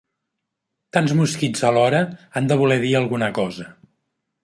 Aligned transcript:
Tants 0.97 1.13
mosquits 1.19 1.63
alhora 1.71 2.01
han 2.41 2.51
de 2.53 2.61
voler 2.65 2.79
dir 2.89 2.95
alguna 3.01 3.33
cosa. 3.41 3.73